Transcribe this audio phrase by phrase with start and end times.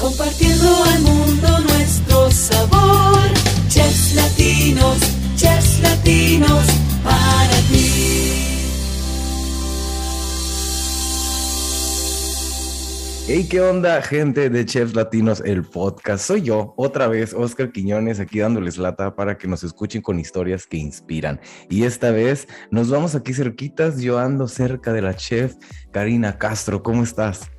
[0.00, 3.20] compartiendo al mundo nuestro sabor.
[3.68, 4.98] Chefs latinos,
[5.36, 6.66] chefs latinos,
[7.04, 8.06] para ti.
[13.32, 16.26] Hey, ¿qué onda, gente de Chefs Latinos, el podcast?
[16.26, 20.66] Soy yo, otra vez, Oscar Quiñones, aquí dándoles lata para que nos escuchen con historias
[20.66, 21.40] que inspiran.
[21.68, 25.54] Y esta vez nos vamos aquí cerquitas, yo ando cerca de la chef
[25.92, 26.82] Karina Castro.
[26.82, 27.52] ¿Cómo estás?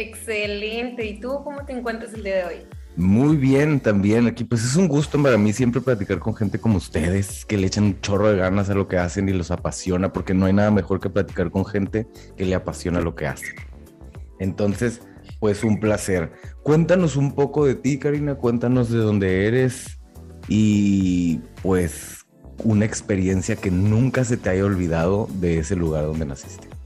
[0.00, 1.04] Excelente.
[1.04, 2.66] ¿Y tú cómo te encuentras el día de hoy?
[2.96, 6.78] Muy bien, también aquí pues es un gusto para mí siempre platicar con gente como
[6.78, 10.12] ustedes que le echan un chorro de ganas a lo que hacen y los apasiona
[10.12, 13.54] porque no hay nada mejor que platicar con gente que le apasiona lo que hace.
[14.38, 15.02] Entonces,
[15.38, 16.32] pues un placer.
[16.62, 19.98] Cuéntanos un poco de ti, Karina, cuéntanos de dónde eres
[20.48, 22.26] y pues
[22.64, 26.79] una experiencia que nunca se te haya olvidado de ese lugar donde naciste.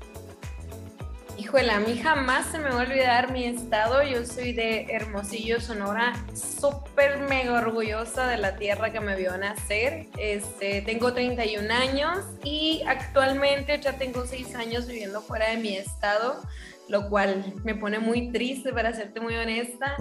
[1.54, 4.02] Híjole, a mí jamás se me va a olvidar mi estado.
[4.02, 10.08] Yo soy de Hermosillo, Sonora, súper mega orgullosa de la tierra que me vio nacer.
[10.18, 16.42] Este, tengo 31 años y actualmente ya tengo 6 años viviendo fuera de mi estado
[16.88, 19.96] lo cual me pone muy triste, para serte muy honesta,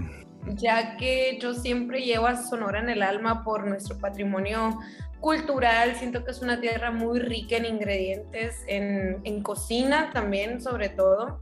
[0.47, 4.77] ya que yo siempre llevo a Sonora en el alma por nuestro patrimonio
[5.21, 10.89] cultural, siento que es una tierra muy rica en ingredientes, en, en cocina también sobre
[10.89, 11.39] todo.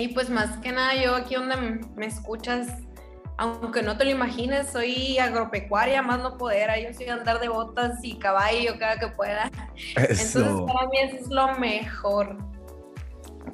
[0.00, 1.56] Y pues más que nada yo aquí donde
[1.94, 2.68] me escuchas,
[3.36, 7.98] aunque no te lo imagines, soy agropecuaria, más no poder, yo soy andar de botas
[8.02, 9.50] y caballo cada que pueda.
[9.96, 12.38] Entonces para mí eso es lo mejor.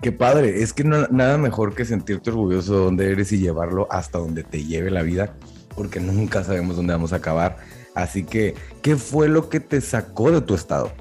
[0.01, 3.89] Qué padre, es que no, nada mejor que sentirte orgulloso de donde eres y llevarlo
[3.91, 5.35] hasta donde te lleve la vida,
[5.75, 7.57] porque nunca sabemos dónde vamos a acabar.
[7.97, 10.93] Así que, ¿qué fue lo que te sacó de tu estado?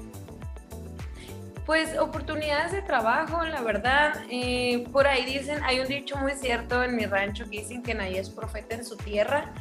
[1.66, 4.22] Pues oportunidades de trabajo, la verdad.
[4.30, 7.92] Eh, por ahí dicen, hay un dicho muy cierto en mi rancho que dicen que
[7.92, 9.52] nadie es profeta en su tierra.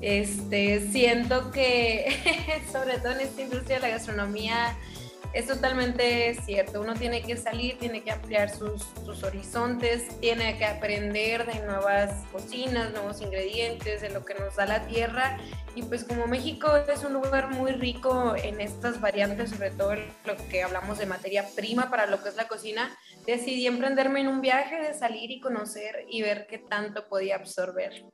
[0.00, 4.76] Este, siento que, sobre todo en esta industria de la gastronomía,
[5.32, 6.80] es totalmente cierto.
[6.80, 8.82] Uno tiene que salir, tiene que ampliar sus,
[9.22, 14.86] horizontes, tiene que aprender de nuevas cocinas, nuevos ingredientes, de lo que nos da la
[14.86, 15.38] tierra.
[15.74, 20.36] Y pues como México es un lugar muy rico en estas variantes, sobre todo lo
[20.50, 22.90] que hablamos de materia prima para lo que es la cocina,
[23.26, 28.04] decidí emprenderme en un viaje de salir y conocer y ver qué tanto podía absorber.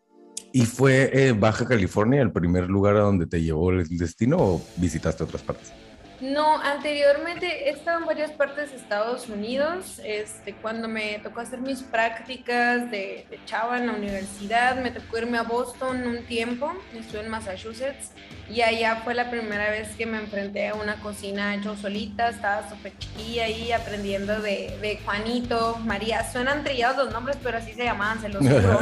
[0.53, 4.62] ¿Y fue eh, Baja California el primer lugar a donde te llevó el destino o
[4.77, 5.73] visitaste otras partes?
[6.21, 10.01] No, anteriormente he estado en varias partes de Estados Unidos.
[10.05, 15.19] Este, cuando me tocó hacer mis prácticas de, de, chava en la universidad, me tocó
[15.19, 16.73] irme a Boston un tiempo.
[16.93, 18.11] Estuve en Massachusetts
[18.50, 22.31] y allá fue la primera vez que me enfrenté a una cocina yo solita.
[22.31, 26.31] Estaba súper chiquilla ahí aprendiendo de, de, Juanito, María.
[26.31, 28.81] Suenan trillados los nombres, pero así se llamaban, se los juro.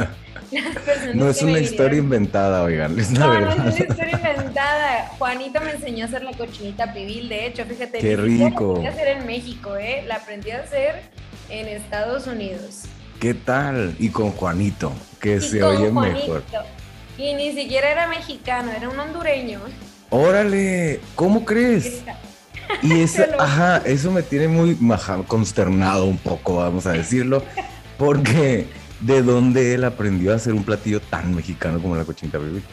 [1.15, 2.97] no es una historia inventada, oigan.
[2.97, 5.07] Es no, no es una historia inventada.
[5.17, 7.99] Juanito me enseñó a hacer la cochinita pibil de hecho, fíjate.
[7.99, 8.79] Qué rico.
[8.81, 10.03] La aprendí a hacer en México, ¿eh?
[10.07, 11.01] La aprendí a hacer
[11.49, 12.83] en Estados Unidos.
[13.19, 13.95] ¿Qué tal?
[13.99, 16.43] Y con Juanito, que se oye mejor.
[17.17, 19.59] Y ni siquiera era mexicano, era un hondureño.
[20.09, 22.03] Órale, ¿cómo crees?
[22.81, 24.77] Y eso, ajá, eso me tiene muy
[25.27, 27.43] consternado un poco, vamos a decirlo,
[27.97, 28.67] porque
[29.01, 32.63] de dónde él aprendió a hacer un platillo tan mexicano como la cochinita baby.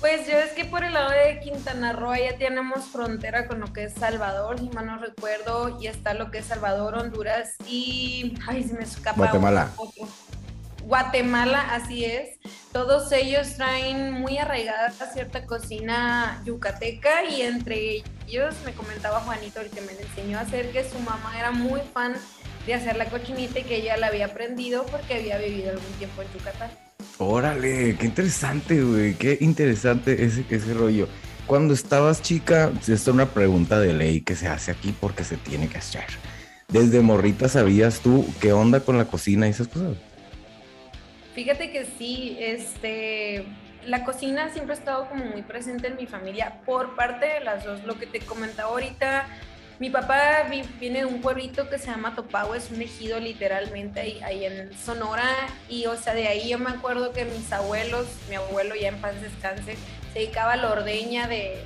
[0.00, 3.72] Pues yo es que por el lado de Quintana Roo ya tenemos frontera con lo
[3.72, 8.34] que es Salvador, si mal no recuerdo, y está lo que es Salvador, Honduras y...
[8.46, 9.16] Ay, se me escapa.
[9.16, 9.70] Guatemala.
[10.82, 12.38] Guatemala, así es.
[12.74, 19.70] Todos ellos traen muy arraigada cierta cocina yucateca y entre ellos me comentaba Juanito, el
[19.70, 22.14] que me enseñó a hacer, que su mamá era muy fan
[22.66, 26.22] de hacer la cochinita y que ella la había aprendido porque había vivido algún tiempo
[26.22, 26.70] en Yucatán.
[27.18, 31.06] Órale, qué interesante, güey, qué interesante ese, ese rollo.
[31.46, 35.36] Cuando estabas chica, esta es una pregunta de ley que se hace aquí porque se
[35.36, 36.06] tiene que hacer.
[36.66, 39.96] Desde morrita sabías tú qué onda con la cocina y esas cosas.
[41.34, 43.44] Fíjate que sí, este,
[43.84, 47.64] la cocina siempre ha estado como muy presente en mi familia por parte de las
[47.64, 47.82] dos.
[47.82, 49.26] Lo que te comentaba ahorita,
[49.80, 50.44] mi papá
[50.78, 55.28] viene de un pueblito que se llama Topagua, es un ejido literalmente ahí, en Sonora.
[55.68, 59.00] Y o sea, de ahí yo me acuerdo que mis abuelos, mi abuelo ya en
[59.00, 59.76] paz descanse,
[60.12, 61.64] se dedicaba la ordeña de,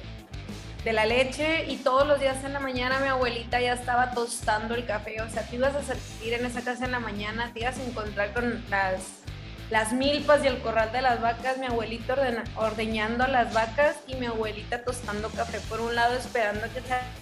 [0.82, 4.74] de la leche y todos los días en la mañana mi abuelita ya estaba tostando
[4.74, 5.20] el café.
[5.20, 7.84] O sea, tú ibas a salir en esa casa en la mañana, te ibas a
[7.84, 9.27] encontrar con las
[9.70, 12.14] las milpas y el corral de las vacas, mi abuelito
[12.56, 16.80] ordeñando a las vacas y mi abuelita tostando café por un lado, esperando que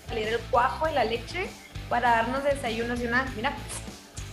[0.08, 1.48] saliera el cuajo y la leche
[1.88, 3.56] para darnos desayunos y una, mira.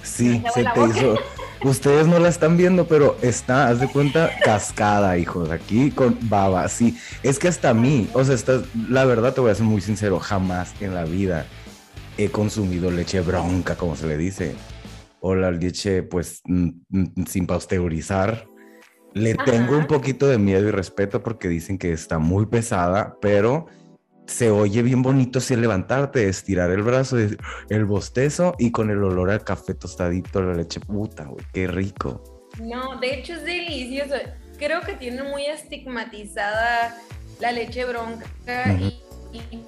[0.04, 1.18] Sí, se te, hizo,
[1.64, 6.68] Ustedes no la están viendo, pero está, haz de cuenta, cascada, hijos, aquí con baba,
[6.68, 6.98] sí.
[7.24, 9.82] Es que hasta a mí, o sea, está, la verdad te voy a ser muy
[9.82, 11.46] sincero, jamás en la vida
[12.18, 14.56] he consumido leche bronca, como se le dice,
[15.26, 18.46] o la leche, pues, mm, mm, sin pasteurizar.
[19.14, 23.68] Le tengo un poquito de miedo y respeto porque dicen que está muy pesada, pero
[24.28, 27.18] se oye bien bonito si levantarte, estirar el brazo,
[27.70, 32.50] el bostezo y con el olor al café tostadito, la leche puta, güey, qué rico.
[32.62, 34.16] No, de hecho es delicioso.
[34.58, 36.98] Creo que tiene muy estigmatizada
[37.40, 38.74] la leche bronca
[39.32, 39.64] y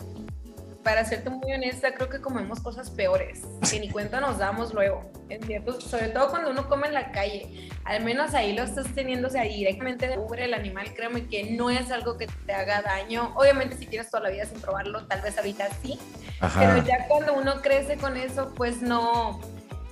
[0.85, 3.41] para serte muy honesta, creo que comemos cosas peores
[3.71, 7.11] que ni cuenta nos damos luego, en ciertos- sobre todo cuando uno come en la
[7.11, 7.69] calle.
[7.85, 11.51] Al menos ahí lo estás teniendo, o sea, directamente de ubre el animal, créeme que
[11.51, 13.33] no es algo que te haga daño.
[13.35, 15.99] Obviamente si tienes toda la vida sin probarlo, tal vez ahorita sí,
[16.39, 16.59] Ajá.
[16.59, 19.41] pero ya cuando uno crece con eso, pues no,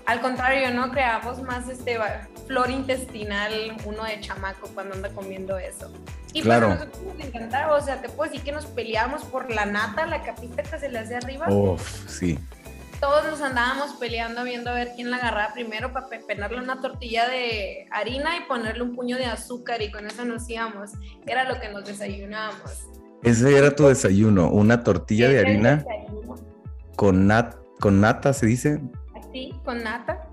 [0.06, 0.92] al contrario, ¿no?
[0.92, 1.98] Creamos más este
[2.48, 3.52] flor intestinal
[3.86, 5.92] uno de chamaco cuando anda comiendo eso.
[6.34, 6.68] Y Claro.
[6.68, 9.66] pues a nosotros nos encantaba, o sea, te puedo decir que nos peleábamos por la
[9.66, 11.48] nata, la capita que se le hace arriba.
[11.50, 12.40] Uf, sí.
[13.00, 17.28] Todos nos andábamos peleando viendo a ver quién la agarraba primero para penarle una tortilla
[17.28, 20.92] de harina y ponerle un puño de azúcar y con eso nos íbamos.
[21.28, 22.88] Era lo que nos desayunábamos.
[23.22, 25.86] Ese era tu desayuno, una tortilla de harina
[26.96, 28.82] con, nat con nata, se dice,
[29.34, 30.30] Así, con nata.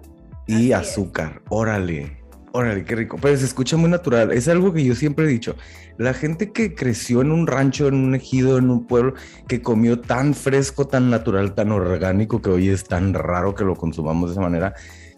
[0.46, 0.90] y Así es.
[0.92, 1.42] azúcar.
[1.48, 2.18] Órale,
[2.52, 3.16] órale, qué rico.
[3.20, 4.30] Pero se escucha muy natural.
[4.32, 5.56] Es algo que yo siempre he dicho.
[5.96, 9.14] La gente que creció en un rancho, en un ejido, en un pueblo,
[9.48, 13.74] que comió tan fresco, tan natural, tan orgánico, que hoy es tan raro que lo
[13.76, 14.74] consumamos de esa manera,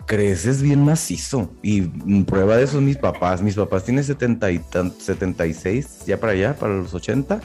[0.06, 1.52] creces bien macizo.
[1.62, 1.82] Y
[2.24, 3.42] prueba de eso es mis papás.
[3.42, 7.40] Mis papás tienen 70 y tan- 76, ya para allá, para los 80,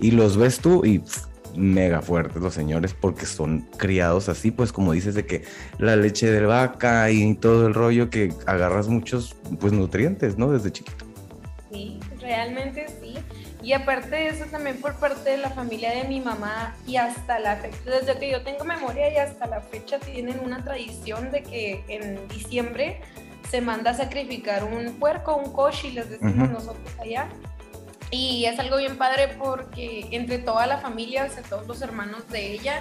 [0.00, 1.02] y los ves tú y
[1.56, 5.42] mega fuertes los señores porque son criados así, pues como dices de que
[5.78, 10.50] la leche de vaca y todo el rollo que agarras muchos pues nutrientes, ¿no?
[10.50, 11.04] Desde chiquito.
[11.70, 13.14] Sí, realmente sí.
[13.62, 17.38] Y aparte de eso, también por parte de la familia de mi mamá y hasta
[17.38, 21.42] la fecha, desde que yo tengo memoria y hasta la fecha tienen una tradición de
[21.42, 23.00] que en diciembre
[23.50, 27.28] se manda a sacrificar un puerco, un koshi, les decimos nosotros allá.
[28.14, 32.28] Y es algo bien padre porque entre toda la familia, o sea, todos los hermanos
[32.28, 32.80] de ella,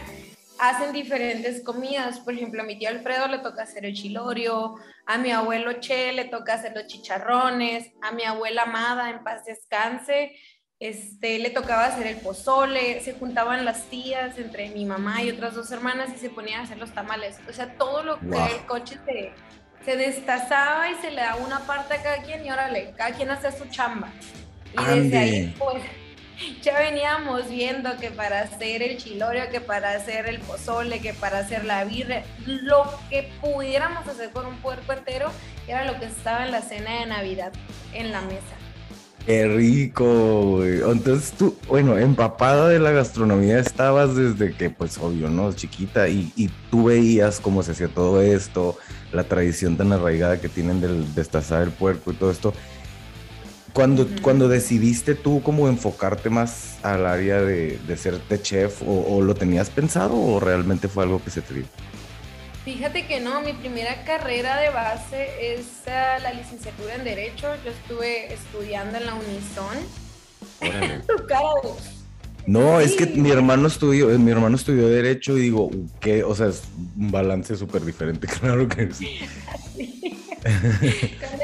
[0.60, 2.20] hacen diferentes comidas.
[2.20, 4.76] Por ejemplo, a mi tío Alfredo le toca hacer el chilorio,
[5.08, 9.44] a mi abuelo Che le toca hacer los chicharrones, a mi abuela Amada, en paz
[9.46, 10.34] descanse,
[10.80, 15.56] este, le tocaba hacer el pozole, se juntaban las tías entre mi mamá y otras
[15.56, 17.40] dos hermanas y se ponían a hacer los tamales.
[17.50, 18.48] O sea, todo lo que Wow.
[18.48, 19.32] el coche se,
[19.84, 23.32] se destazaba y se le daba una parte a cada quien y órale, cada quien
[23.32, 24.10] hacía su chamba.
[24.74, 25.84] Y desde ahí, pues,
[26.62, 31.40] ya veníamos viendo que para hacer el chilorio, que para hacer el pozole, que para
[31.40, 35.32] hacer la birria, lo que pudiéramos hacer con un puerco entero
[35.68, 37.54] era lo que estaba en la cena de Navidad
[37.94, 38.56] en la mesa.
[39.26, 40.82] Qué rico, güey.
[40.82, 45.54] Entonces tú, bueno, empapada de la gastronomía estabas desde que, pues obvio, ¿no?
[45.54, 48.78] Chiquita y, y tú veías cómo se hacía todo esto,
[49.14, 52.54] la tradición tan arraigada que tienen del destazar el puerco y todo esto.
[53.74, 59.22] Cuando, cuando decidiste tú como enfocarte más al área de, de serte chef o, o
[59.22, 61.66] lo tenías pensado o realmente fue algo que se te dio?
[62.64, 67.48] Fíjate que no, mi primera carrera de base es ah, la licenciatura en Derecho.
[67.66, 69.78] Yo estuve estudiando en la Unison.
[71.08, 71.70] Tu cara de-
[72.46, 73.14] No, es que Sí.
[73.20, 76.62] mi hermano estudió, mi hermano estudió derecho y digo, que, o sea, es
[76.98, 79.20] un balance súper diferente, claro que sí.
[80.44, 81.44] Cuando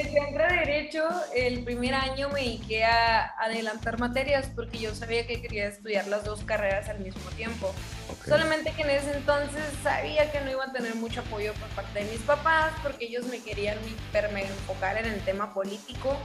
[0.90, 6.08] Derecho, el primer año me dediqué a adelantar materias porque yo sabía que quería estudiar
[6.08, 7.68] las dos carreras al mismo tiempo.
[8.12, 8.26] Ok.
[8.28, 12.04] Solamente que en ese entonces sabía que no iba a tener mucho apoyo por parte
[12.04, 16.18] de mis papás porque ellos me querían hiper mega enfocar en el tema político,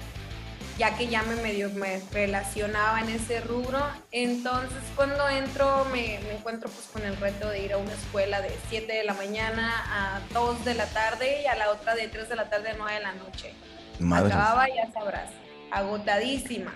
[0.78, 3.86] ya que ya me medio me relacionaba en ese rubro.
[4.12, 8.40] Entonces cuando entro me, me encuentro pues con el reto de ir a una escuela
[8.40, 12.08] de 7 de la mañana a 2 de la tarde y a la otra de
[12.08, 13.52] 3 de la tarde a 9 de la noche.
[13.98, 14.32] Madre.
[14.32, 15.30] Acababa, ya sabrás,
[15.70, 16.74] agotadísima.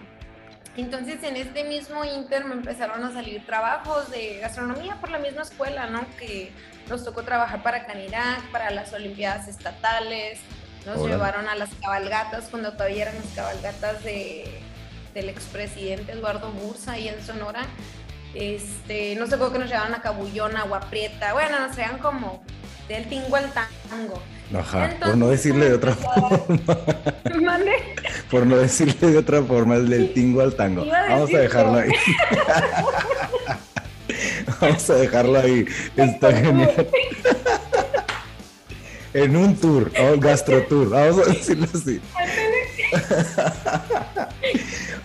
[0.77, 5.43] Entonces en este mismo inter me empezaron a salir trabajos de gastronomía por la misma
[5.43, 6.07] escuela, ¿no?
[6.19, 6.53] Que
[6.89, 10.39] nos tocó trabajar para Canirac, para las Olimpiadas Estatales,
[10.87, 11.15] nos Órale.
[11.15, 14.63] llevaron a las cabalgatas cuando todavía eran las cabalgatas de,
[15.15, 17.67] del expresidente Eduardo Bursa ahí en Sonora.
[18.35, 22.43] Este, nos tocó que nos llevaban a Cabullón, Agua Prieta, bueno, nos traían como
[22.87, 24.23] del tingo al tango.
[24.57, 26.79] Ajá, por no decirle de otra forma,
[27.43, 27.73] Mande.
[28.31, 30.83] por no decirle de otra forma, el del tingo al tango.
[30.93, 31.91] A Vamos a dejarlo ahí.
[34.61, 35.67] Vamos a dejarlo ahí.
[35.97, 36.89] Está genial.
[39.15, 42.01] en un tour, o gastro tour, vamos a decirlo así.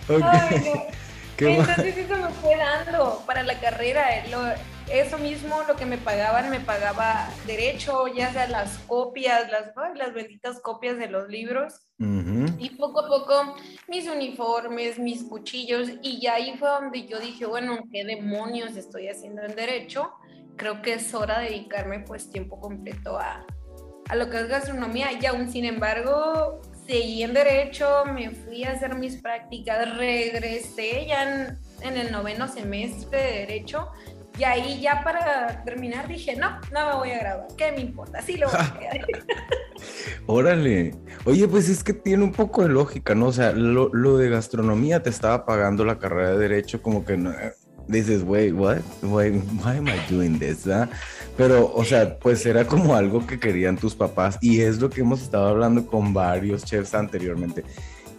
[1.38, 4.16] Entonces eso me fue dando para la carrera.
[4.18, 9.50] eh, lo- eso mismo, lo que me pagaban, me pagaba derecho, ya sea las copias,
[9.50, 11.80] las, las benditas copias de los libros.
[12.58, 13.56] Y poco a poco
[13.88, 19.08] mis uniformes, mis cuchillos, y ya ahí fue donde yo dije, bueno, ¿qué demonios estoy
[19.08, 20.12] haciendo en derecho?
[20.56, 23.46] Creo que es hora de dedicarme pues tiempo completo a,
[24.08, 25.12] a lo que es gastronomía.
[25.12, 31.22] Y aún sin embargo, seguí en derecho, me fui a hacer mis prácticas, regresé ya
[31.22, 33.88] en, en el noveno semestre de derecho.
[34.36, 38.18] Y ahí ya para terminar dije, no, no me voy a grabar, ¿qué me importa?
[38.18, 39.06] Así lo voy a quedar.
[40.26, 40.94] Órale.
[41.24, 43.26] Oye, pues es que tiene un poco de lógica, ¿no?
[43.26, 47.16] O sea, lo, lo de gastronomía te estaba pagando la carrera de derecho, como que
[47.16, 47.32] no.
[47.86, 48.78] Dices, wait, what?
[49.02, 50.66] Wait, why am I doing this?
[50.66, 50.88] ah?"
[51.36, 55.00] Pero, o sea, pues era como algo que querían tus papás y es lo que
[55.02, 57.64] hemos estado hablando con varios chefs anteriormente,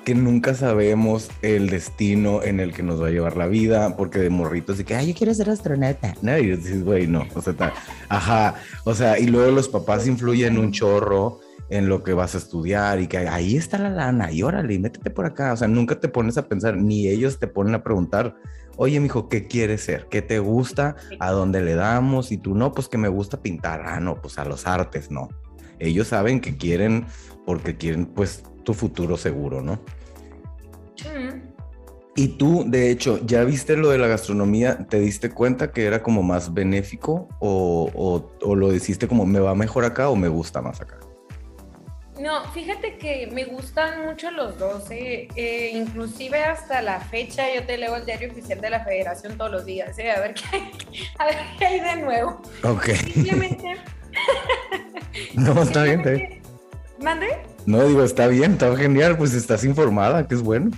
[0.06, 4.20] que nunca sabemos el destino en el que nos va a llevar la vida, porque
[4.20, 6.14] de morritos de que, ay, yo quiero ser astronauta.
[6.22, 7.74] No, y dices, güey, no, o sea, ta-
[8.08, 12.38] ajá, o sea, y luego los papás influyen un chorro en lo que vas a
[12.38, 15.52] estudiar y que ahí está la lana y órale, métete por acá.
[15.54, 18.36] O sea, nunca te pones a pensar, ni ellos te ponen a preguntar,
[18.78, 20.06] oye, mijo, ¿qué quieres ser?
[20.12, 20.96] ¿Qué te gusta?
[21.20, 22.32] ¿A dónde le damos?
[22.32, 23.82] Y tú, no, pues que me gusta pintar.
[23.88, 25.30] Ah, no, pues a los artes, no.
[25.80, 27.08] Ellos saben que quieren,
[27.48, 29.76] porque quieren, pues, tu futuro seguro, ¿no?
[31.06, 31.56] Mm.
[32.18, 34.88] Y tú, de hecho, ¿ya viste lo de la gastronomía?
[34.90, 39.40] ¿Te diste cuenta que era como más benéfico o, o, o lo hiciste como me
[39.40, 40.98] va mejor acá o me gusta más acá?
[42.20, 45.28] No, fíjate que me gustan mucho los dos, ¿eh?
[45.36, 49.52] Eh, inclusive hasta la fecha yo te leo el diario oficial de la federación todos
[49.52, 50.12] los días, ¿eh?
[50.12, 50.72] a, ver qué hay,
[51.20, 52.42] a ver qué hay de nuevo.
[52.64, 52.86] Ok.
[53.14, 53.76] Simplemente...
[55.34, 56.45] No, está bien, está bien.
[57.02, 57.28] ¿Mande?
[57.66, 60.72] No, digo, está bien, está genial, pues estás informada, que es bueno.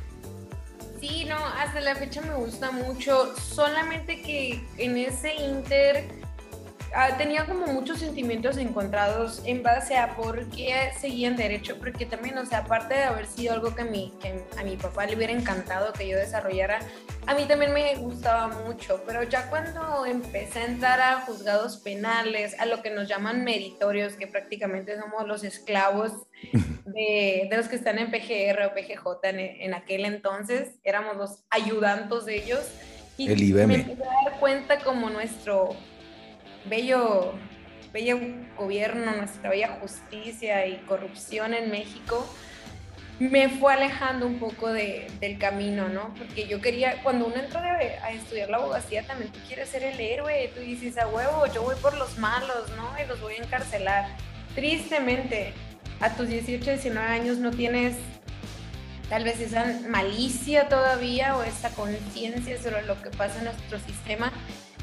[0.99, 6.05] Sí, no, hasta la fecha me gusta mucho, solamente que en ese inter
[7.17, 12.37] tenía como muchos sentimientos encontrados en base a por qué seguía en derecho, porque también,
[12.37, 15.15] o sea, aparte de haber sido algo que, a mi, que a mi papá le
[15.15, 16.79] hubiera encantado que yo desarrollara,
[17.25, 22.57] a mí también me gustaba mucho, pero ya cuando empecé a entrar a juzgados penales,
[22.59, 26.13] a lo que nos llaman meritorios, que prácticamente somos los esclavos
[26.85, 31.43] de, de los que están en PGR o PGJ en, en aquel entonces, éramos los
[31.49, 32.65] ayudantes de ellos.
[33.17, 33.67] Y El IBM.
[33.67, 35.75] me empecé a dar cuenta como nuestro
[36.69, 37.33] bello,
[37.93, 38.19] bello
[38.57, 42.27] gobierno, nuestra bella justicia y corrupción en México
[43.19, 46.13] me fue alejando un poco de, del camino, ¿no?
[46.15, 47.61] Porque yo quería, cuando uno entra
[48.03, 51.63] a estudiar la abogacía, también tú quieres ser el héroe, tú dices, a huevo, yo
[51.63, 52.91] voy por los malos, ¿no?
[53.03, 54.05] Y los voy a encarcelar.
[54.53, 55.53] Tristemente,
[55.99, 57.95] a tus 18, 19 años no tienes
[59.09, 64.31] tal vez esa malicia todavía o esa conciencia sobre lo que pasa en nuestro sistema,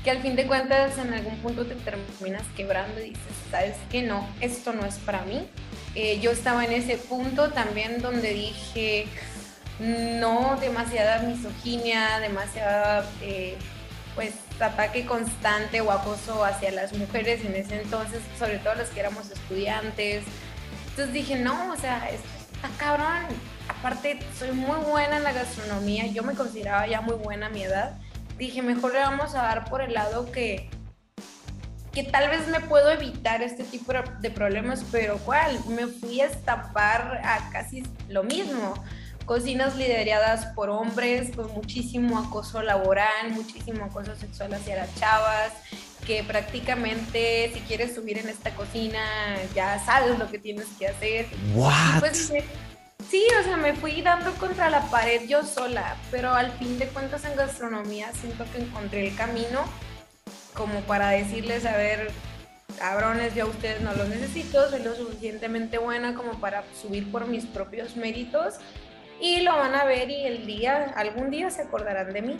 [0.04, 4.02] que al fin de cuentas en algún punto te terminas quebrando y dices, sabes que
[4.02, 5.49] no, esto no es para mí.
[5.94, 9.06] Eh, yo estaba en ese punto también donde dije,
[9.78, 13.56] no, demasiada misoginia, demasiada, eh,
[14.14, 19.00] pues, ataque constante o acoso hacia las mujeres en ese entonces, sobre todo las que
[19.00, 20.23] éramos estudiantes.
[20.90, 23.26] Entonces dije, no, o sea, esto está cabrón.
[23.68, 27.62] Aparte, soy muy buena en la gastronomía, yo me consideraba ya muy buena a mi
[27.62, 27.96] edad.
[28.38, 30.69] Dije, mejor le vamos a dar por el lado que,
[31.93, 35.59] que tal vez me puedo evitar este tipo de problemas, pero ¿cuál?
[35.69, 38.75] Me fui a estampar a casi lo mismo.
[39.25, 45.50] Cocinas lideradas por hombres, con muchísimo acoso laboral, muchísimo acoso sexual hacia las chavas,
[46.07, 49.00] que prácticamente si quieres subir en esta cocina
[49.55, 51.26] ya sabes lo que tienes que hacer.
[51.33, 52.00] Y What?
[52.00, 52.45] pues me-
[53.08, 56.88] sí, o sea, me fui dando contra la pared yo sola, pero al fin de
[56.88, 59.64] cuentas en gastronomía siento que encontré el camino
[60.54, 62.10] como para decirles, a ver,
[62.78, 67.26] cabrones, yo a ustedes no los necesito, soy lo suficientemente buena como para subir por
[67.26, 68.54] mis propios méritos
[69.20, 72.36] y lo van a ver y el día, algún día se acordarán de mí.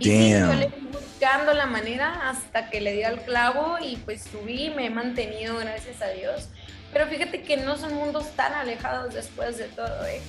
[0.00, 0.72] Y sí, yo le Damn.
[0.72, 4.90] fui buscando la manera hasta que le di al clavo y pues subí, me he
[4.90, 6.48] mantenido, gracias a Dios.
[6.96, 10.22] Pero fíjate que no son mundos tan alejados después de todo, ¿eh?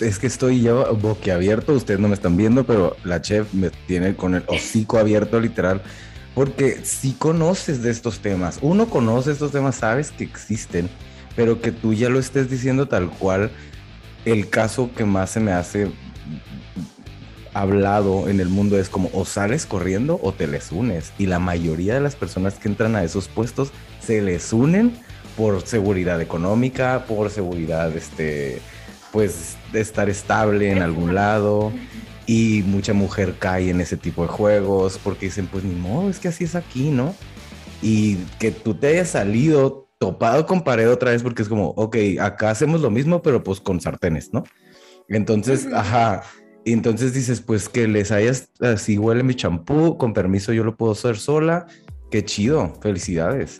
[0.00, 4.16] Es que estoy ya boquiabierto, ustedes no me están viendo, pero la chef me tiene
[4.16, 5.82] con el hocico abierto literal,
[6.34, 8.60] porque sí conoces de estos temas.
[8.62, 10.88] Uno conoce estos temas, sabes que existen,
[11.36, 13.50] pero que tú ya lo estés diciendo tal cual,
[14.24, 15.92] el caso que más se me hace
[17.52, 21.12] hablado en el mundo es como o sales corriendo o te les unes.
[21.18, 24.96] Y la mayoría de las personas que entran a esos puestos se les unen
[25.36, 28.60] por seguridad económica, por seguridad, este,
[29.12, 31.72] pues, de estar estable en algún lado.
[32.26, 36.18] Y mucha mujer cae en ese tipo de juegos porque dicen, pues ni modo, es
[36.18, 37.14] que así es aquí, ¿no?
[37.82, 41.96] Y que tú te hayas salido topado con pared otra vez porque es como, ok,
[42.20, 44.44] acá hacemos lo mismo, pero pues con sartenes, ¿no?
[45.08, 46.22] Entonces, ajá,
[46.64, 50.76] y entonces dices, pues que les hayas, así huele mi champú, con permiso yo lo
[50.76, 51.66] puedo hacer sola,
[52.10, 53.58] qué chido, felicidades.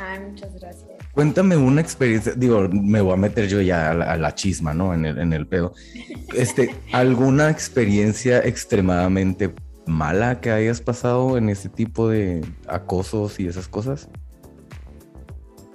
[0.00, 0.90] Ay, muchas gracias.
[1.12, 4.74] Cuéntame una experiencia, digo, me voy a meter yo ya a la, a la chisma,
[4.74, 4.94] ¿no?
[4.94, 5.74] En el, en el pedo.
[6.34, 9.54] Este, ¿alguna experiencia extremadamente
[9.86, 14.08] mala que hayas pasado en ese tipo de acosos y esas cosas?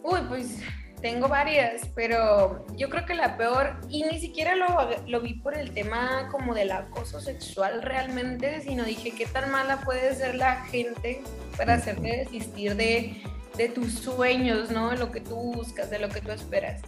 [0.04, 0.60] Uy, pues
[1.02, 4.68] tengo varias, pero yo creo que la peor, y ni siquiera lo,
[5.08, 9.80] lo vi por el tema como del acoso sexual realmente, sino dije qué tan mala
[9.82, 11.22] puede ser la gente
[11.58, 13.22] para hacerte desistir de,
[13.60, 14.90] de tus sueños, ¿no?
[14.90, 16.82] De lo que tú buscas, de lo que tú esperas.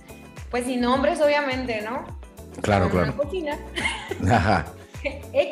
[0.50, 2.06] Pues sin nombres, obviamente, ¿no?
[2.62, 3.18] Claro, una claro.
[3.18, 3.60] cocina.
[4.32, 4.66] Ajá.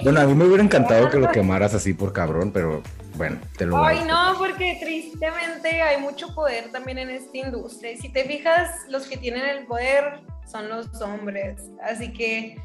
[0.04, 2.84] Bueno, a mí me hubiera encantado que lo quemaras así por cabrón, pero
[3.16, 7.98] bueno, te lo Ay, no, porque tristemente hay mucho poder también en esta industria.
[8.00, 11.64] Si te fijas, los que tienen el poder son los hombres.
[11.84, 12.62] Así que,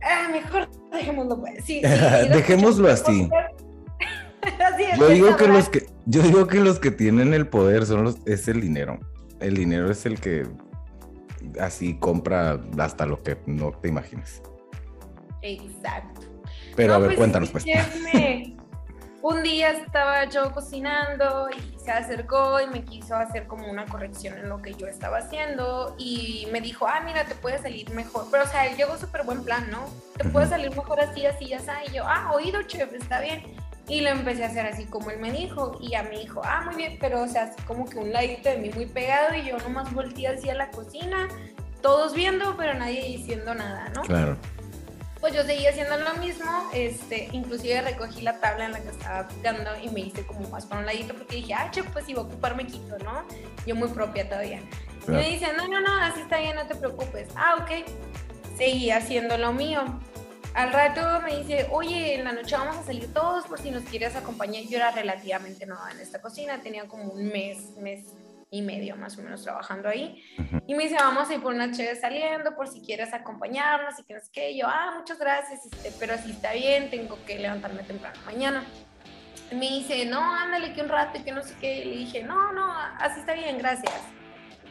[0.00, 1.64] ah, mejor dejémoslo pues.
[1.64, 3.28] Sí, sí, sí, no Dejémoslo así.
[4.64, 7.86] Así es, Yo digo que los que yo digo que los que tienen el poder
[7.86, 8.98] son los es el dinero.
[9.40, 10.46] El dinero es el que
[11.60, 14.42] así compra hasta lo que no te imagines.
[15.42, 16.22] Exacto.
[16.76, 17.64] Pero No, a ver, pues, cuéntanos pues.
[19.22, 24.36] Un día estaba yo cocinando y se acercó y me quiso hacer como una corrección
[24.36, 28.26] en lo que yo estaba haciendo y me dijo, ah, mira, te puede salir mejor.
[28.32, 29.88] Pero, o sea, él llegó súper buen plan, ¿no?
[30.16, 31.84] Te puede salir mejor así, así, ya está.
[31.84, 33.54] Y yo, ah, oído, chef, está bien.
[33.88, 35.76] Y lo empecé a hacer así como él me dijo.
[35.80, 38.48] Y a mí dijo, ah, muy bien, pero, o sea, así como que un ladito
[38.48, 41.28] de mí muy pegado y yo nomás volteé hacia la cocina,
[41.82, 44.02] todos viendo, pero nadie diciendo nada, ¿no?
[44.02, 44.36] Claro.
[45.20, 49.28] Pues yo seguí haciendo lo mismo, este, inclusive recogí la tabla en la que estaba
[49.28, 52.14] picando y me hice como más para un ladito porque dije, ah, che, pues si
[52.14, 53.22] voy a ocupar me quito, ¿no?
[53.66, 54.58] Yo muy propia todavía.
[54.58, 55.22] Y Claro.
[55.22, 57.28] me dice, no, no, no, así está bien, no te preocupes.
[57.36, 57.70] Ah, ok.
[58.56, 59.82] Seguí haciendo lo mío.
[60.54, 63.84] Al rato me dice, oye, en la noche vamos a salir todos por si nos
[63.84, 64.64] quieres acompañar.
[64.64, 68.04] Yo era relativamente nueva en esta cocina, tenía como un mes, mes
[68.50, 70.22] y medio más o menos trabajando ahí.
[70.66, 74.04] Y me dice, vamos a ir por una chévere saliendo, por si quieres acompañarnos y
[74.04, 74.54] que no sé qué.
[74.54, 78.62] Yo, ah, muchas gracias, este, pero si está bien, tengo que levantarme temprano mañana.
[79.50, 81.78] Y me dice, no, ándale que un rato y que no sé qué.
[81.78, 83.94] Y le dije, no, no, así está bien, gracias.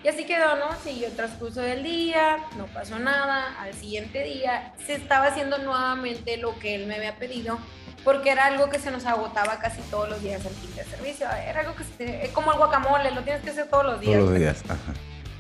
[0.04, 0.66] Y así quedó, ¿no?
[0.84, 3.56] Siguió el transcurso del día, no pasó nada.
[3.60, 7.60] Al siguiente día se estaba haciendo nuevamente lo que él me había pedido,
[8.04, 11.28] porque era algo que se nos agotaba casi todos los días al fin de servicio.
[11.48, 14.18] Era algo que se- es como el guacamole, lo tienes que hacer todos los días.
[14.18, 14.64] Todos los días.
[14.66, 14.94] Ajá.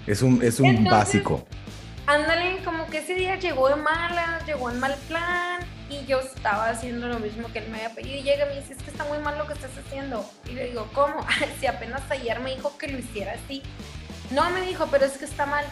[0.06, 1.46] Es un, es un Entonces- básico.
[2.08, 6.70] Ándale, como que ese día llegó de malas, llegó en mal plan y yo estaba
[6.70, 8.90] haciendo lo mismo que él me había pedido y llega y me dice, es que
[8.92, 10.28] está muy mal lo que estás haciendo.
[10.46, 11.26] Y le digo, ¿cómo?
[11.60, 13.62] si apenas ayer me dijo que lo hiciera así.
[14.32, 15.66] No, me dijo, pero es que está mal.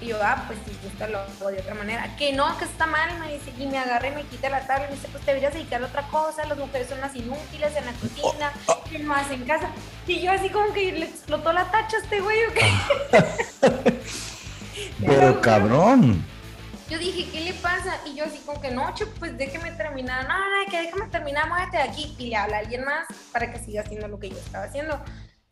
[0.00, 2.16] Y yo, ah, pues si gusta lo hago de otra manera.
[2.16, 3.52] Que no, que está mal, me dice.
[3.58, 5.82] Y me agarra y me quita la tabla y me dice, pues te deberías dedicar
[5.82, 6.44] a otra cosa.
[6.46, 8.52] Las mujeres son las inútiles en la cocina,
[8.90, 9.70] que no hacen casa.
[10.06, 12.38] Y yo así como que le explotó la tacha a este güey.
[12.44, 14.00] ¿o qué?
[15.06, 16.24] Pero cabrón.
[16.88, 17.98] Yo dije, ¿qué le pasa?
[18.04, 20.28] Y yo así como que, no, che, pues déjeme terminar.
[20.28, 22.14] No, no, que déjame terminar, muévete de aquí.
[22.18, 25.02] Y le habla a alguien más para que siga haciendo lo que yo estaba haciendo.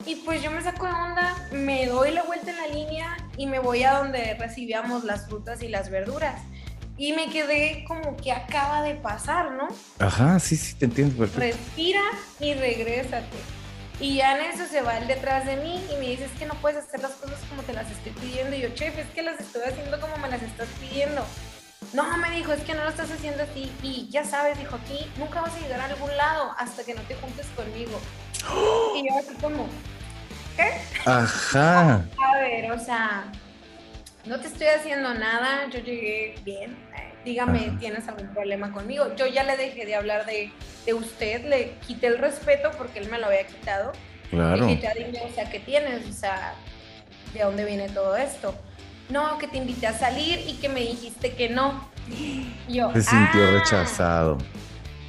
[0.06, 3.46] Y pues yo me saco de onda, me doy la vuelta en la línea y
[3.46, 6.42] me voy a donde recibíamos las frutas y las verduras.
[6.96, 9.68] Y me quedé como que acaba de pasar, ¿no?
[9.98, 11.40] Ajá, sí, sí, te entiendo perfecto.
[11.40, 12.02] Respira
[12.38, 13.36] y regrésate.
[13.98, 16.46] Y ya en eso se va el detrás de mí y me dice, es que
[16.46, 18.54] no puedes hacer las cosas como te las estoy pidiendo.
[18.54, 21.24] Y yo, chef, es que las estoy haciendo como me las estás pidiendo.
[21.92, 23.70] No, me dijo, es que no lo estás haciendo así.
[23.82, 27.02] Y ya sabes, dijo, aquí nunca vas a llegar a algún lado hasta que no
[27.02, 27.98] te juntes conmigo.
[28.96, 29.66] Y yo así como,
[31.04, 32.04] Ajá.
[32.18, 33.24] A ver, o sea,
[34.24, 36.72] no te estoy haciendo nada, yo llegué bien.
[36.96, 37.78] eh, Dígame, Ajá.
[37.78, 39.14] ¿tienes algún problema conmigo?
[39.16, 40.52] Yo ya le dejé de hablar de,
[40.84, 43.92] de usted, le quité el respeto porque él me lo había quitado.
[44.30, 44.68] Claro.
[44.68, 46.06] Y ya dime, o sea, ¿qué tienes?
[46.08, 46.54] O sea,
[47.32, 48.54] ¿de dónde viene todo esto?
[49.08, 51.88] No, que te invité a salir y que me dijiste que no.
[52.10, 54.38] Y yo, Se sintió "Ah, rechazado.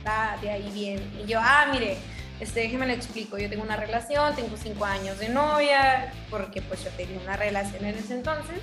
[0.05, 1.11] Ah, de ahí bien.
[1.23, 1.97] Y yo, ah, mire,
[2.39, 3.37] este, déjeme le explico.
[3.37, 7.85] Yo tengo una relación, tengo cinco años de novia, porque pues yo tenía una relación
[7.85, 8.59] en ese entonces.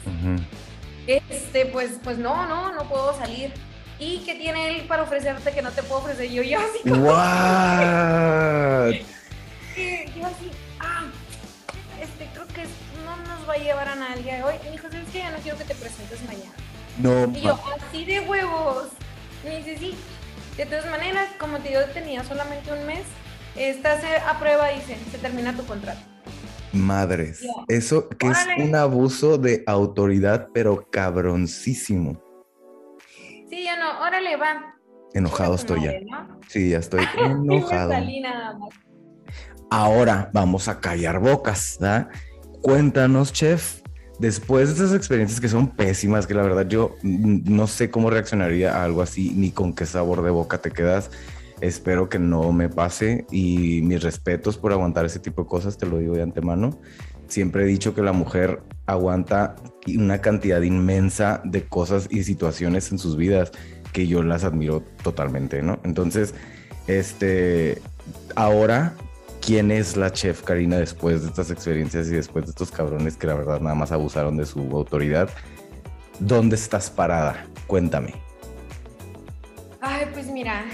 [1.06, 3.52] Este, pues, pues no, no, no puedo salir.
[3.98, 6.30] ¿Y qué tiene él para ofrecerte que no te puedo ofrecer?
[6.30, 8.90] Yo, yo así como What?
[9.74, 11.04] que, yo así, ah,
[12.00, 12.64] este, creo que
[13.04, 14.38] no nos va a llevar a nadie.
[14.38, 15.18] Y me dijo, ¿sabes qué?
[15.18, 16.52] Ya no quiero que te presentes mañana.
[16.98, 17.58] No, Y yo,
[17.88, 18.88] así de huevos.
[19.44, 19.94] Me dice, sí.
[20.56, 23.04] De todas maneras, como te digo, tenía solamente un mes.
[23.56, 26.00] Estás a prueba, dice, se termina tu contrato.
[26.72, 27.46] madres.
[27.68, 32.22] Eso que es un abuso de autoridad, pero cabroncísimo.
[33.50, 34.74] Sí, ya no, órale, va.
[35.12, 35.92] Enojado estoy ya.
[36.48, 37.94] Sí, ya estoy enojado.
[39.70, 42.08] Ahora vamos a callar bocas, ¿verdad?
[42.62, 43.82] Cuéntanos, chef,
[44.18, 48.08] después de estas experiencias que son pésimas, que la verdad yo mm, no sé cómo
[48.08, 51.10] reaccionaría a algo así, ni con qué sabor de boca te quedas.
[51.62, 55.86] Espero que no me pase y mis respetos por aguantar ese tipo de cosas, te
[55.86, 56.80] lo digo de antemano.
[57.28, 59.54] Siempre he dicho que la mujer aguanta
[59.86, 63.52] una cantidad inmensa de cosas y situaciones en sus vidas
[63.92, 65.78] que yo las admiro totalmente, ¿no?
[65.84, 66.34] Entonces,
[66.88, 67.80] este,
[68.34, 68.94] ahora
[69.40, 73.28] quién es la chef Karina después de estas experiencias y después de estos cabrones que
[73.28, 75.30] la verdad nada más abusaron de su autoridad.
[76.18, 77.46] ¿Dónde estás parada?
[77.68, 78.14] Cuéntame.
[79.80, 80.64] Ay, pues mira,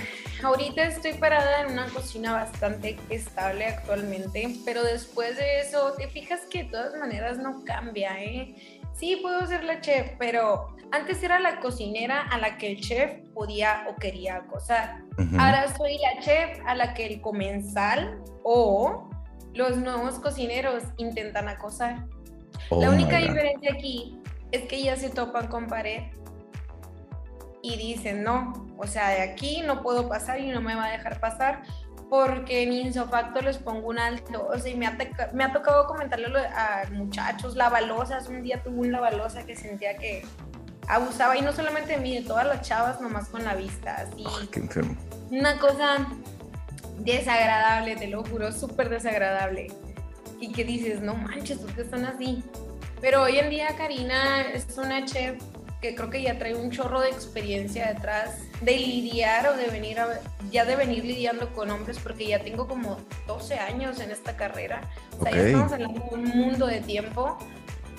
[0.42, 6.40] ahorita estoy parada en una cocina bastante estable actualmente, pero después de eso, te fijas
[6.50, 8.54] que de todas maneras no cambia, ¿eh?
[8.94, 13.12] Sí, puedo ser la chef, pero antes era la cocinera a la que el chef
[13.32, 15.02] podía o quería acosar.
[15.38, 19.08] Ahora soy la chef a la que el comensal o
[19.54, 22.06] los nuevos cocineros intentan acosar.
[22.70, 24.18] Oh La única diferencia aquí
[24.50, 26.02] es que ya se topan con pared
[27.62, 30.90] y dicen, no, o sea, de aquí no puedo pasar y no me va a
[30.90, 31.62] dejar pasar
[32.08, 34.48] porque en insofacto les pongo un alto.
[34.48, 34.96] O sea, y me ha,
[35.32, 38.28] me ha tocado comentarle a muchachos, lavalosas.
[38.28, 40.24] Un día tuve un lavalosa que sentía que
[40.88, 44.24] abusaba y no solamente de mí, de todas las chavas, nomás con la vista, así
[44.26, 44.96] Ay, qué enfermo.
[45.30, 46.06] una cosa
[46.98, 49.68] desagradable, te lo juro, súper desagradable.
[50.40, 52.42] Y que dices, no manches, ¿por qué están así?
[53.00, 55.40] Pero hoy en día Karina es una chef
[55.80, 60.00] que creo que ya trae un chorro de experiencia detrás de lidiar o de venir
[60.00, 64.36] a, ya de venir lidiando con hombres porque ya tengo como 12 años en esta
[64.36, 64.80] carrera.
[65.18, 65.36] O sea, Ok.
[65.36, 67.38] ya estamos hablando de un mundo de tiempo.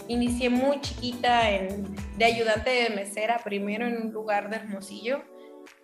[0.07, 5.23] Inicié muy chiquita en, de ayudante de mesera, primero en un lugar de Hermosillo.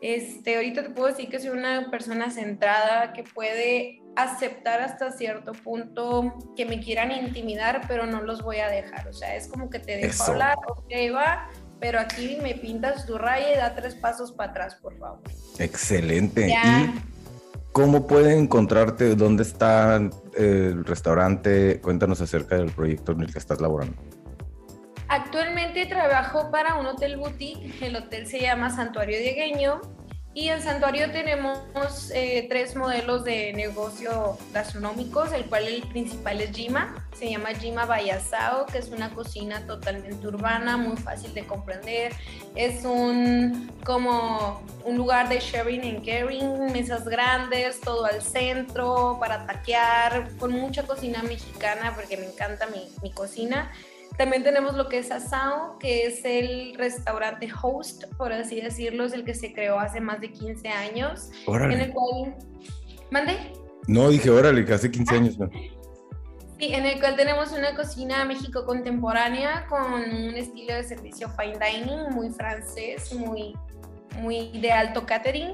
[0.01, 5.51] Este, ahorita te puedo decir que soy una persona centrada que puede aceptar hasta cierto
[5.53, 9.07] punto que me quieran intimidar, pero no los voy a dejar.
[9.07, 10.31] O sea, es como que te dejo Eso.
[10.31, 14.75] hablar, ok, va, pero aquí me pintas tu raya y da tres pasos para atrás,
[14.75, 15.19] por favor.
[15.59, 16.49] Excelente.
[16.49, 16.81] Ya.
[16.81, 16.99] ¿Y
[17.71, 19.15] cómo pueden encontrarte?
[19.15, 21.79] ¿Dónde está eh, el restaurante?
[21.81, 23.95] Cuéntanos acerca del proyecto en el que estás laborando.
[25.07, 27.85] Actualmente trabajo para un hotel boutique.
[27.85, 29.81] El hotel se llama Santuario Diegueño.
[30.37, 36.51] Y en Santuario tenemos eh, tres modelos de negocio gastronómicos, el cual el principal es
[36.51, 37.07] Jima.
[37.17, 42.11] Se llama Jima Bayasao, que es una cocina totalmente urbana, muy fácil de comprender.
[42.53, 49.47] Es un como un lugar de sharing and caring, mesas grandes, todo al centro para
[49.47, 53.71] taquear, con mucha cocina mexicana, porque me encanta mi, mi cocina.
[54.17, 59.13] También tenemos lo que es Asao, que es el restaurante host, por así decirlo, es
[59.13, 61.83] el que se creó hace más de 15 años, en Órale.
[61.83, 62.35] el cual...
[63.11, 63.51] ¿Mande?
[63.87, 65.37] No, dije órale, que hace 15 años.
[65.37, 65.49] ¿no?
[66.57, 71.59] Sí, en el cual tenemos una cocina México contemporánea con un estilo de servicio fine
[71.59, 73.53] dining muy francés, muy,
[74.19, 75.51] muy de alto catering.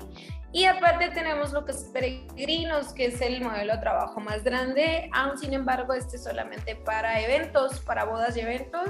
[0.54, 5.10] Y aparte tenemos lo que es Peregrinos, que es el modelo de trabajo más grande,
[5.14, 8.90] aún sin embargo este es solamente para eventos, para bodas y eventos.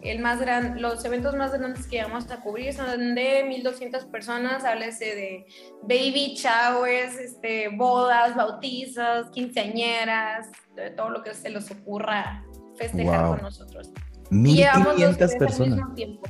[0.00, 4.64] El más gran, los eventos más grandes que vamos a cubrir son de 1200 personas,
[4.64, 5.46] háblese de
[5.82, 12.42] baby showers, este, bodas, bautizos, quinceañeras, de todo lo que se les ocurra
[12.76, 13.34] festejar Wow.
[13.34, 13.90] con nosotros.
[14.30, 15.76] Y llevamos los 1500 tres al personas.
[15.76, 16.22] mismo tiempo.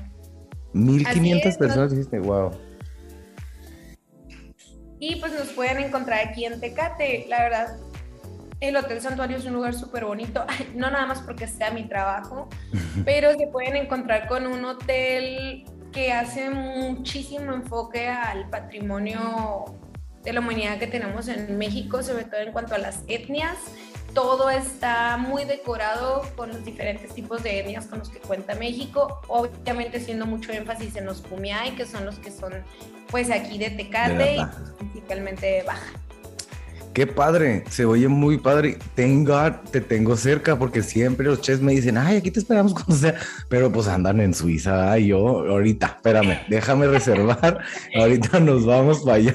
[0.72, 2.50] 1500 es, personas dijiste, wow.
[5.04, 7.76] Y pues nos pueden encontrar aquí en Tecate, la verdad.
[8.60, 12.48] El Hotel Santuario es un lugar súper bonito, no nada más porque sea mi trabajo,
[13.04, 19.64] pero se pueden encontrar con un hotel que hace muchísimo enfoque al patrimonio
[20.22, 23.58] de la humanidad que tenemos en México, sobre todo en cuanto a las etnias.
[24.14, 29.22] Todo está muy decorado con los diferentes tipos de etnias con los que cuenta México,
[29.26, 32.52] obviamente haciendo mucho énfasis en los Kumiai, que son los que son
[33.10, 35.92] pues aquí de Tecate De y principalmente de Baja.
[36.94, 38.76] Qué padre, se oye muy padre.
[38.94, 42.74] Thank God, te tengo cerca porque siempre los chefs me dicen, ay, aquí te esperamos
[42.74, 43.14] cuando sea,
[43.48, 44.98] pero pues andan en Suiza.
[44.98, 47.60] Y yo, ahorita, espérame, déjame reservar.
[47.96, 49.34] ahorita nos vamos para allá.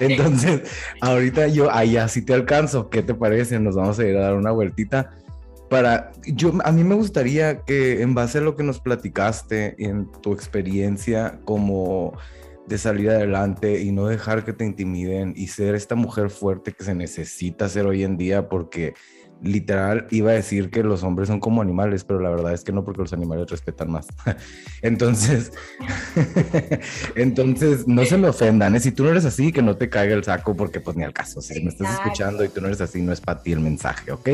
[0.00, 0.62] Entonces,
[1.00, 2.90] ahorita yo allá sí te alcanzo.
[2.90, 3.60] ¿Qué te parece?
[3.60, 5.10] Nos vamos a ir a dar una vueltita
[5.72, 10.06] para, yo, a mí me gustaría que en base a lo que nos platicaste en
[10.20, 12.12] tu experiencia como
[12.66, 16.84] de salir adelante y no dejar que te intimiden y ser esta mujer fuerte que
[16.84, 18.94] se necesita ser hoy en día porque
[19.42, 22.72] literal iba a decir que los hombres son como animales, pero la verdad es que
[22.72, 24.06] no porque los animales respetan más.
[24.82, 25.52] entonces,
[27.16, 28.80] entonces no se me ofendan, ¿eh?
[28.80, 31.12] si tú no eres así, que no te caiga el saco porque pues ni al
[31.12, 33.60] caso, si me estás escuchando y tú no eres así, no es para ti el
[33.60, 34.28] mensaje, ¿ok?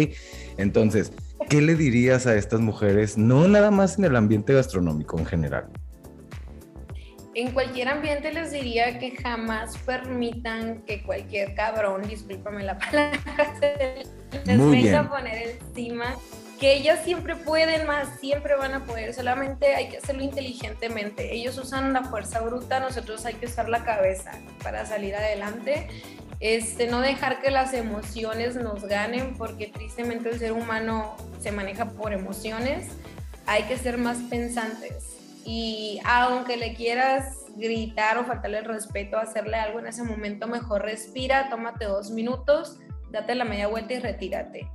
[0.59, 1.13] Entonces,
[1.49, 5.69] ¿qué le dirías a estas mujeres, no nada más en el ambiente gastronómico en general?
[7.41, 13.21] En cualquier ambiente les diría que jamás permitan que cualquier cabrón, discúlpame la palabra,
[14.45, 16.17] les venga a poner encima.
[16.59, 21.33] Que ellas siempre pueden más, siempre van a poder, solamente hay que hacerlo inteligentemente.
[21.33, 24.33] Ellos usan la fuerza bruta, nosotros hay que usar la cabeza
[24.65, 25.87] para salir adelante.
[26.41, 31.91] Este, no dejar que las emociones nos ganen, porque tristemente el ser humano se maneja
[31.91, 32.89] por emociones.
[33.47, 35.18] Hay que ser más pensantes
[35.51, 40.83] y aunque le quieras gritar o faltarle el respeto, hacerle algo en ese momento, mejor
[40.83, 42.77] respira, tómate dos minutos,
[43.11, 44.71] date la media vuelta y retírate.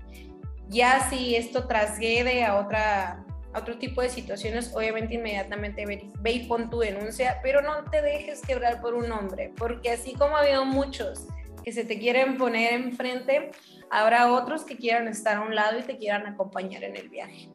[0.69, 6.47] Ya si esto trasguede a otra a otro tipo de situaciones, obviamente inmediatamente ve y
[6.47, 10.39] pon tu denuncia, pero no te dejes quebrar por un hombre, porque así como ha
[10.39, 11.27] habido muchos
[11.63, 13.51] que se te quieren poner enfrente,
[13.91, 17.49] habrá otros que quieran estar a un lado y te quieran acompañar en el viaje.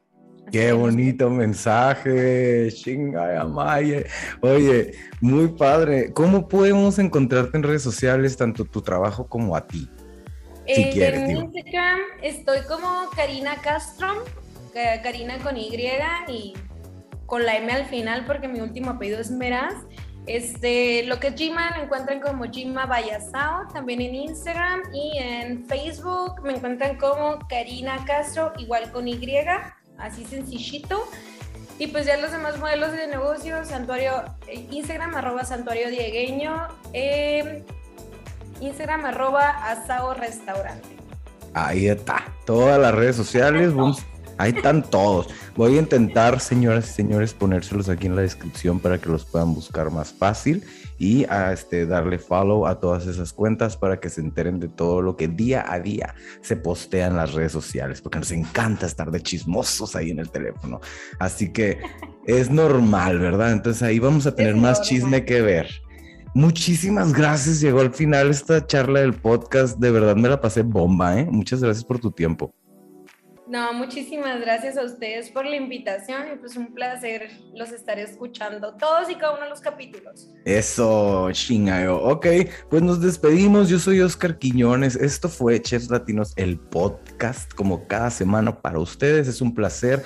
[0.50, 4.02] Qué bonito mensaje, chinga Maya.
[4.40, 6.12] Oye, muy padre.
[6.12, 9.88] ¿Cómo podemos encontrarte en redes sociales, tanto tu trabajo como a ti?
[10.66, 14.24] Si eh, quieres, en Instagram estoy como Karina Castro,
[15.02, 15.70] Karina con Y
[16.28, 16.54] y
[17.26, 19.74] con la M al final porque mi último apellido es Meraz.
[20.26, 25.64] Este, lo que es Gima lo encuentran como Gima Vallasao, también en Instagram y en
[25.66, 29.18] Facebook me encuentran como Karina Castro, igual con Y
[29.98, 31.04] así sencillito.
[31.78, 34.24] Y pues ya los demás modelos de negocio, santuario,
[34.70, 37.64] Instagram arroba santuario diegueño, eh,
[38.60, 40.88] Instagram arroba asao restaurante.
[41.54, 43.72] Ahí está, todas las redes sociales,
[44.38, 45.28] ahí están todos.
[45.54, 49.54] Voy a intentar, señoras y señores, ponérselos aquí en la descripción para que los puedan
[49.54, 50.64] buscar más fácil
[50.98, 55.00] y a este, darle follow a todas esas cuentas para que se enteren de todo
[55.00, 59.10] lo que día a día se postea en las redes sociales, porque nos encanta estar
[59.10, 60.80] de chismosos ahí en el teléfono.
[61.18, 61.78] Así que
[62.26, 63.52] es normal, ¿verdad?
[63.52, 65.68] Entonces ahí vamos a tener más chisme que ver.
[66.34, 67.60] Muchísimas gracias.
[67.60, 69.78] Llegó al final esta charla del podcast.
[69.78, 71.26] De verdad me la pasé bomba, ¿eh?
[71.30, 72.54] Muchas gracias por tu tiempo.
[73.48, 78.74] No, muchísimas gracias a ustedes por la invitación y pues un placer los estaré escuchando
[78.74, 80.28] todos y cada uno de los capítulos.
[80.44, 81.96] Eso, chingayo.
[81.96, 82.26] Ok,
[82.68, 83.70] pues nos despedimos.
[83.70, 84.96] Yo soy Oscar Quiñones.
[84.96, 89.28] Esto fue Chefs Latinos, el podcast, como cada semana para ustedes.
[89.28, 90.02] Es un placer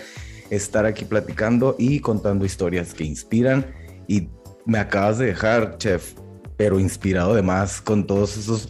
[0.51, 3.67] estar aquí platicando y contando historias que inspiran.
[4.07, 4.29] Y
[4.67, 6.15] me acabas de dejar, chef,
[6.57, 8.69] pero inspirado además con todos esos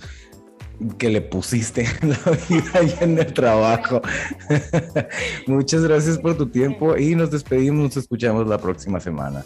[0.98, 4.02] que le pusiste en la vida y en el trabajo.
[5.46, 9.44] Muchas gracias por tu tiempo y nos despedimos, nos escuchamos la próxima semana.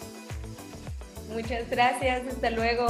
[1.33, 2.87] Muchas gracias, hasta luego.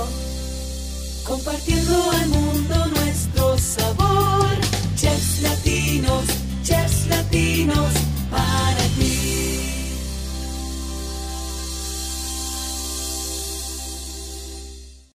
[1.26, 4.48] Compartiendo al mundo nuestro sabor,
[4.96, 6.26] chefs latinos,
[6.64, 7.92] chefs latinos,
[8.32, 8.97] para